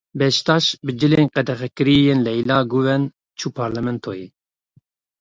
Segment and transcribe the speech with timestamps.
[0.19, 3.03] Beştaş bi cilên qedexekirî yên Leyla Guven
[3.39, 4.27] çû parlamentoyê.